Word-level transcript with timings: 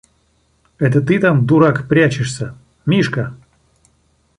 –Это 0.79 0.99
ты 0.99 1.19
там, 1.19 1.45
дурак, 1.45 1.87
прячешься?– 1.87 2.57
Мишка! 2.87 3.37